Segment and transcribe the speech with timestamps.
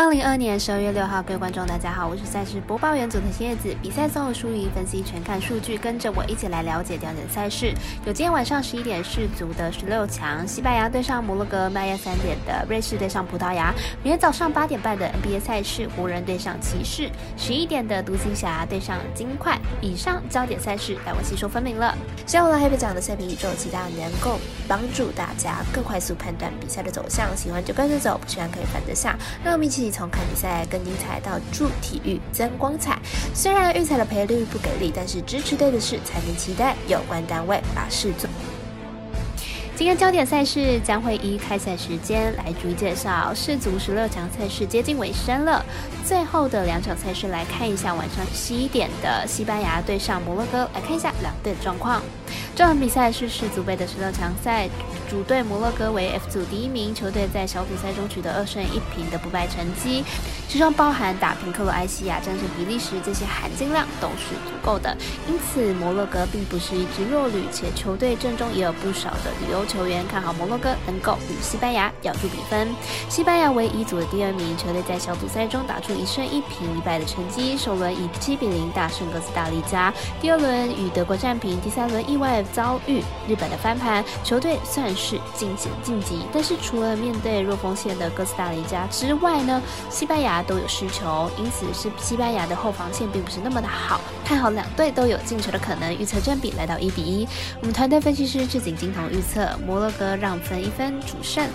[0.00, 3.68] 二零二二年十二月六号，各位观众，大家好，我是赛事播报员佐藤新叶子。
[3.82, 7.74] 比赛综合输赢分析全看数据，跟着我一起来了解焦点赛事。
[8.06, 19.58] 有今天晚上十一点世足的十六强，西班牙对上摩洛哥；半夜三点的瑞士对上葡萄牙；明天早上八点半的 NBA 赛事，湖人对上骑士；十一点的独行侠对上金块。
[19.82, 21.94] 以上焦点赛事，让我细说分明了。
[22.26, 27.36] 下午来黑白讲的赛评宇宙，期待能够帮助大家更快速判断比赛的走向。
[27.36, 29.14] 喜欢就跟着走，不喜欢可以反着下。
[29.44, 29.89] 让我们一起。
[29.90, 32.98] 从看比赛更精彩到助体育增光彩，
[33.34, 38.28] 虽然预赛的赔率不给力，但是支持对的事才能期待有关单位把事做。
[39.76, 43.32] 今天焦点赛事将会以开赛时间来逐一介绍。
[43.34, 45.64] 世足十六强赛事接近尾声了，
[46.04, 52.02] 最后的两场赛事来看一下晚上十一点的西班牙对上摩洛哥，来看一下两队的状况。
[52.54, 54.68] 这场比赛是世足杯的十六强赛。
[55.10, 60.04] 主队摩洛哥为 F 组第一名，球队在小组赛中取得二胜一平的不败成绩，
[60.48, 64.96] 其中包含打平克罗埃西亚、战胜比利时，这些含金量都是足够的。
[65.28, 72.68] 因此，摩洛哥并不是一支弱旅，且球队阵中也有不少的旅游球员，看好摩洛哥能够与西班牙咬住比分。
[73.08, 84.88] 西班牙为一组的第二名，球队在小组赛中打出一胜一平一败的成绩，首轮以七比零大胜哥斯达黎加，第二轮与德国战平，第三轮意外遭遇日本的翻盘，球队算。
[85.00, 93.98] 是进行晋级，但是除了面对弱锋线的哥斯达黎加之外呢，西班牙都有失球，因此是西班牙的后防线并不是那么的好。
[94.22, 97.26] 看好两队都有进球的可能，预测占比来到一比一。
[97.60, 101.48] 我们团队分析师志景金童预测摩洛哥让分一分主胜。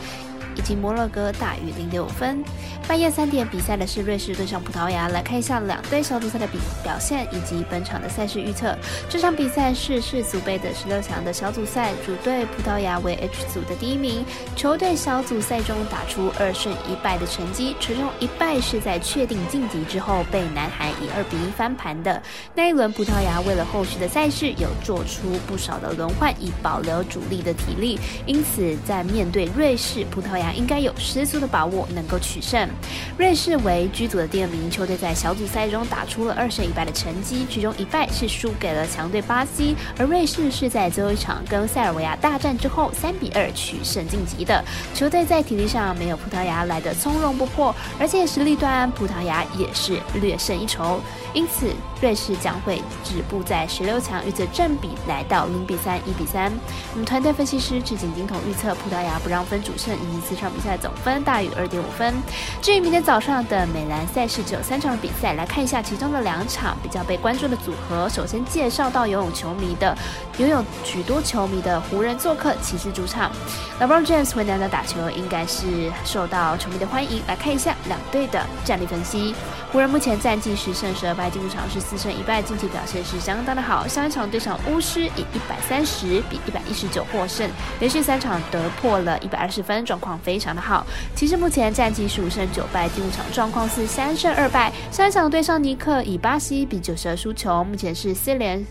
[0.56, 2.44] 以及摩洛哥大于零点五分。
[2.88, 8.76] 半夜三点比赛的是瑞士对上葡萄牙，来看一下两队小组赛的比表现以及本场的赛事预测。
[9.10, 14.24] 这场比赛是世足杯的十六强的小组赛，主队葡萄牙为 H 组的第一名，
[14.56, 22.22] 球队小组赛中打出二胜一败的成绩，其中一败是在确定晋级之后被南韩以二比一翻盘的。
[22.54, 30.45] 那一轮葡萄牙为了后续的赛事有做出不少的轮换，以保留主力的体力，因此在面对瑞士、葡萄牙。
[30.54, 32.70] 应该有十足的把握能够取胜。
[33.18, 44.64] 瑞士为居组的第二名球队，在小组赛中打出了二胜一败的成绩，其中一败是输给了强队巴西，而瑞士是在最后一场跟塞尔维亚大战之后三比二取胜晋级的。
[44.94, 51.00] 球队在体力上没有葡萄牙来的从容不迫，而且实力端葡萄牙也是略胜一筹，
[51.34, 56.52] 因此瑞士将会止步在十六强，预测正比来到零比三、一比三。
[56.94, 62.14] 我们团队分析师赤井金童预测葡萄牙不让分主胜，以及场比赛总分大于二点五分。
[62.62, 68.10] 至于明天早上的美兰赛事，只有三场比赛，来看一下其中的两场比较被关注的组合。
[68.10, 69.98] 首先介绍到游泳球迷的，
[70.38, 73.32] 拥有许多球迷的湖人做客骑士主场。
[73.80, 77.22] LeBron James 为难得打球，应该是受到球迷的欢迎。
[77.28, 79.36] 来看一下两队的战力分析。
[79.72, 83.86] 湖人目前战绩十胜十二败，进入场是四胜一败，近期表现是相当的好。
[83.88, 90.86] 上一场对上巫师以一百三十比一百一十九获胜，连续三场得破了一百二十分，状况非常的好。
[91.16, 94.74] 其实目前战绩十五胜九败，进入场状况是三胜二败。
[94.90, 98.66] 三场对上尼克以八十一比九十二输球，目前是四连。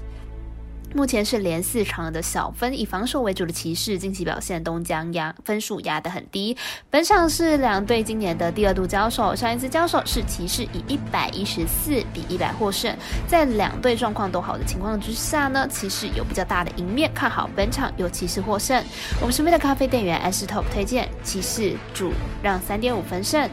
[0.94, 6.56] 目前是连四场的小分，以防守为主的骑士近期表现都将压分数压得很低。
[6.88, 12.96] 本场是两队今年的第二度交手，上一次交手是骑士以一百一十四比一百获胜。
[13.26, 18.80] 在两队状况都好的情况之下呢，骑士有比较大的赢面，看好本场由骑士获胜。
[19.20, 23.50] 我们身边的咖啡店员 S Top 推荐骑士主让三点五分胜。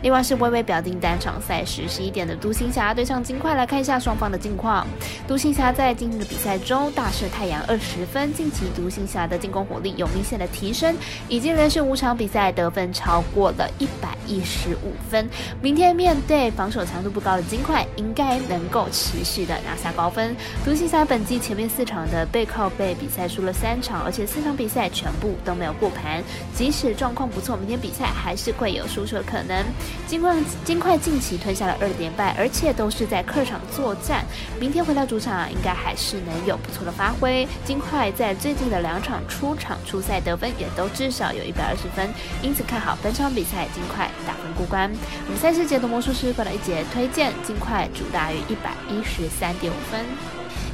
[0.00, 4.86] 另外是微微表定单场赛事十一点的独行侠对上金块，来看一下双方的近况。
[5.26, 6.77] 独行侠在今天的比赛中。
[6.94, 10.94] 大胜太阳二十分，近期独行侠的进攻火力有明显的提升，
[11.28, 15.28] 已经连续五场比赛得分超过了一百一十五分。
[15.62, 20.36] 明天面对防守强度不高的金块，应该能够持续的拿下高分。
[20.64, 26.22] 独行侠本季前面四场的背靠背比赛输了三场，而且四场比赛全部都没有过盘。
[26.54, 29.64] 即使状况不错，明天比赛还是会有输球可能。
[30.06, 34.24] 金块金块近期吞下了二连败，而且都是在客场作战。
[34.60, 36.58] 明天回到主场，应该还是能有。
[36.68, 42.12] 不错的发挥，金块在最近的两场出场初赛得分也都至少有一百二十分，
[42.42, 44.90] 因此看好本场比赛金块打分过关。
[45.26, 50.04] 我们赛事解读魔术师过来一节推荐金块主打于一百一十三点五分。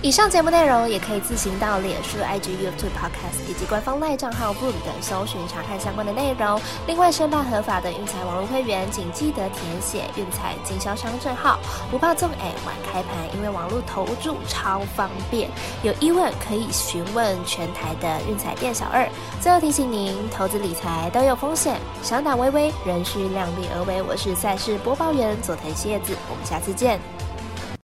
[0.02, 6.61] 以上节目内容也可以自行到脸书、IG、YouTube、Podcast 以及官方赖账号 Boom 等搜寻查看相关的内容。
[6.87, 11.58] 另外，申办合法的运彩网络会员，请记得填写运彩经销商证号，
[11.91, 15.49] 不怕中哎晚开盘，因为网络投注超方便。
[15.84, 19.06] 有疑问可以询问全台的运彩店小二。
[19.38, 24.00] 最后提醒您，投资理财都有风险，想打微微，仍需量力而为。
[24.00, 26.98] 我是赛事播报员佐藤叶子，我们下次见。